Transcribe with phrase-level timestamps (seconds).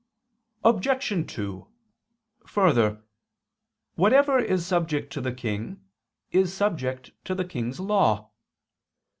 [0.63, 1.27] Obj.
[1.31, 1.67] 2:
[2.47, 3.03] Further,
[3.93, 5.79] whatever is subject to the King,
[6.31, 8.31] is subject to the King's law.